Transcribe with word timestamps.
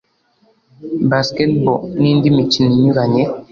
basketball] 1.09 1.79
n’indi 2.01 2.27
mikino 2.37 2.67
inyuranye 2.77 3.23